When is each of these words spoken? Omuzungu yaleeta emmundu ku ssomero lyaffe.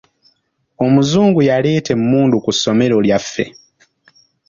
Omuzungu 0.85 1.39
yaleeta 1.49 1.89
emmundu 1.95 2.35
ku 2.45 2.51
ssomero 2.55 2.97
lyaffe. 3.05 3.45